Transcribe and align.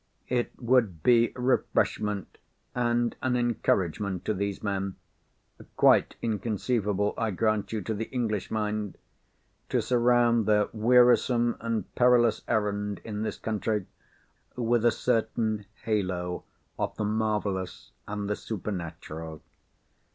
It 0.29 0.59
would 0.59 1.03
be 1.03 1.31
refreshment 1.35 2.39
and 2.73 3.15
an 3.21 3.35
encouragement 3.35 4.25
to 4.25 4.33
those 4.33 4.63
men—quite 4.63 6.15
inconceivable, 6.23 7.13
I 7.19 7.29
grant 7.29 7.71
you, 7.71 7.83
to 7.83 7.93
the 7.93 8.09
English 8.09 8.49
mind—to 8.49 9.79
surround 9.79 10.47
their 10.47 10.69
wearisome 10.73 11.55
and 11.59 11.93
perilous 11.93 12.41
errand 12.47 12.99
in 13.03 13.21
this 13.21 13.37
country 13.37 13.85
with 14.55 14.85
a 14.85 14.91
certain 14.91 15.67
halo 15.83 16.45
of 16.79 16.95
the 16.97 17.05
marvellous 17.05 17.91
and 18.07 18.27
the 18.27 18.35
supernatural. 18.35 19.43